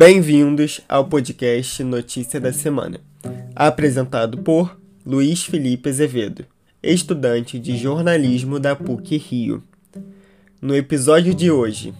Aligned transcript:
Bem-vindos 0.00 0.80
ao 0.88 1.04
podcast 1.04 1.84
Notícia 1.84 2.40
da 2.40 2.54
Semana, 2.54 2.98
apresentado 3.54 4.38
por 4.38 4.80
Luiz 5.04 5.44
Felipe 5.44 5.90
Azevedo, 5.90 6.46
estudante 6.82 7.58
de 7.58 7.76
jornalismo 7.76 8.58
da 8.58 8.74
PUC 8.74 9.18
Rio. 9.18 9.62
No 10.58 10.74
episódio 10.74 11.34
de 11.34 11.50
hoje, 11.50 11.92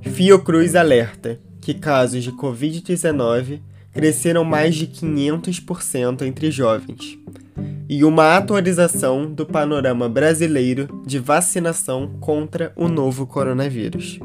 Fiocruz 0.00 0.74
alerta 0.74 1.38
que 1.60 1.74
casos 1.74 2.24
de 2.24 2.32
Covid-19 2.32 3.60
cresceram 3.92 4.42
mais 4.42 4.74
de 4.74 4.86
500% 4.86 6.22
entre 6.22 6.50
jovens, 6.50 7.18
e 7.86 8.02
uma 8.02 8.34
atualização 8.34 9.30
do 9.30 9.44
panorama 9.44 10.08
brasileiro 10.08 11.02
de 11.06 11.18
vacinação 11.18 12.16
contra 12.18 12.72
o 12.74 12.88
novo 12.88 13.26
coronavírus. 13.26 14.18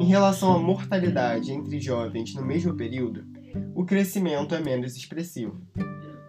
Em 0.00 0.06
relação 0.06 0.56
à 0.56 0.58
mortalidade 0.58 1.52
entre 1.52 1.78
jovens 1.78 2.34
no 2.34 2.42
mesmo 2.42 2.74
período, 2.74 3.22
o 3.74 3.84
crescimento 3.84 4.54
é 4.54 4.62
menos 4.62 4.96
expressivo, 4.96 5.60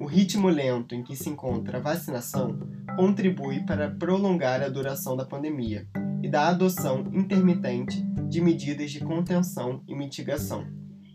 O 0.00 0.06
ritmo 0.06 0.48
lento 0.48 0.94
em 0.94 1.02
que 1.02 1.16
se 1.16 1.28
encontra 1.28 1.78
a 1.78 1.80
vacinação 1.80 2.58
contribui 2.96 3.64
para 3.64 3.90
prolongar 3.90 4.62
a 4.62 4.68
duração 4.68 5.16
da 5.16 5.24
pandemia 5.24 5.86
e 6.22 6.28
da 6.28 6.48
adoção 6.48 7.10
intermitente 7.12 8.02
de 8.28 8.40
medidas 8.40 8.90
de 8.90 9.00
contenção 9.00 9.82
e 9.86 9.94
mitigação. 9.94 10.66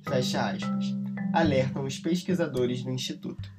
Fecha 0.08 0.50
aspas. 0.50 0.86
Alertam 1.34 1.86
os 1.86 2.00
pesquisadores 2.00 2.84
do 2.84 2.90
Instituto. 2.90 3.50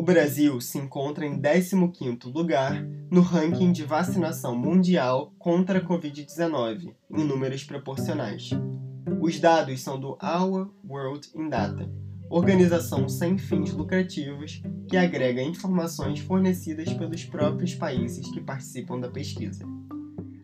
O 0.00 0.02
Brasil 0.02 0.62
se 0.62 0.78
encontra 0.78 1.26
em 1.26 1.38
15º 1.38 2.32
lugar 2.32 2.82
no 3.10 3.20
ranking 3.20 3.70
de 3.70 3.84
vacinação 3.84 4.56
mundial 4.56 5.34
contra 5.38 5.78
a 5.78 5.84
Covid-19, 5.84 6.94
em 7.10 7.22
números 7.22 7.64
proporcionais. 7.64 8.48
Os 9.20 9.38
dados 9.38 9.78
são 9.82 10.00
do 10.00 10.16
Our 10.22 10.70
World 10.88 11.28
in 11.34 11.50
Data, 11.50 11.86
organização 12.30 13.10
sem 13.10 13.36
fins 13.36 13.74
lucrativos 13.74 14.62
que 14.88 14.96
agrega 14.96 15.42
informações 15.42 16.20
fornecidas 16.20 16.90
pelos 16.94 17.22
próprios 17.26 17.74
países 17.74 18.26
que 18.30 18.40
participam 18.40 18.98
da 18.98 19.10
pesquisa. 19.10 19.66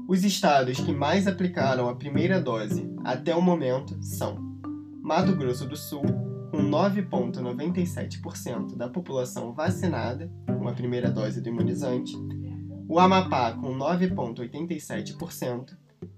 Os 0.08 0.24
estados 0.24 0.80
que 0.80 0.92
mais 0.92 1.26
aplicaram 1.26 1.90
a 1.90 1.94
primeira 1.94 2.40
dose 2.40 2.90
até 3.04 3.36
o 3.36 3.42
momento 3.42 4.02
são 4.02 4.47
Mato 5.08 5.34
Grosso 5.34 5.66
do 5.66 5.74
Sul, 5.74 6.04
com 6.50 6.58
9,97% 6.58 8.76
da 8.76 8.90
população 8.90 9.54
vacinada 9.54 10.30
com 10.46 10.68
a 10.68 10.74
primeira 10.74 11.10
dose 11.10 11.40
do 11.40 11.48
imunizante, 11.48 12.12
o 12.86 12.98
Amapá, 12.98 13.52
com 13.52 13.74
9,87%, 13.74 15.74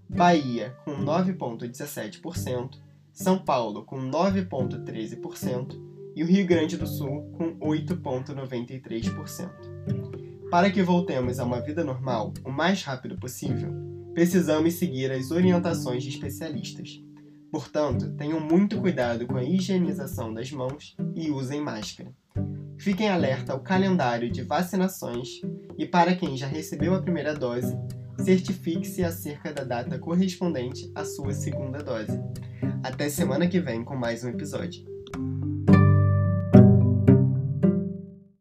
Bahia, 0.08 0.76
com 0.84 0.96
9,17%, 1.04 2.80
São 3.12 3.38
Paulo, 3.38 3.84
com 3.84 4.10
9,13% 4.10 5.80
e 6.16 6.24
o 6.24 6.26
Rio 6.26 6.44
Grande 6.44 6.76
do 6.76 6.88
Sul, 6.88 7.30
com 7.38 7.56
8,93%. 7.60 10.50
Para 10.50 10.68
que 10.68 10.82
voltemos 10.82 11.38
a 11.38 11.44
uma 11.44 11.60
vida 11.60 11.84
normal 11.84 12.34
o 12.44 12.50
mais 12.50 12.82
rápido 12.82 13.16
possível, 13.16 13.72
precisamos 14.14 14.74
seguir 14.74 15.12
as 15.12 15.30
orientações 15.30 16.02
de 16.02 16.08
especialistas. 16.08 17.00
Portanto, 17.50 18.12
tenham 18.16 18.38
muito 18.38 18.80
cuidado 18.80 19.26
com 19.26 19.36
a 19.36 19.42
higienização 19.42 20.32
das 20.32 20.52
mãos 20.52 20.96
e 21.14 21.30
usem 21.30 21.60
máscara. 21.60 22.12
Fiquem 22.78 23.10
alerta 23.10 23.52
ao 23.52 23.60
calendário 23.60 24.30
de 24.30 24.42
vacinações 24.42 25.40
e, 25.76 25.84
para 25.84 26.14
quem 26.14 26.36
já 26.36 26.46
recebeu 26.46 26.94
a 26.94 27.02
primeira 27.02 27.34
dose, 27.34 27.76
certifique-se 28.18 29.04
acerca 29.04 29.52
da 29.52 29.64
data 29.64 29.98
correspondente 29.98 30.90
à 30.94 31.04
sua 31.04 31.32
segunda 31.32 31.82
dose. 31.82 32.18
Até 32.82 33.10
semana 33.10 33.46
que 33.46 33.60
vem 33.60 33.84
com 33.84 33.96
mais 33.96 34.24
um 34.24 34.28
episódio. 34.28 34.89